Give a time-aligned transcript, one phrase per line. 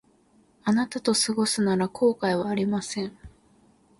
[0.63, 3.15] あなたと過ごすなら後悔はありません